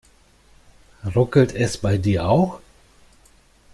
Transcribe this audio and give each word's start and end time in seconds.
Ruckelt 1.15 1.53
es 1.53 1.77
bei 1.77 1.99
dir 1.99 2.27
auch? 2.27 2.59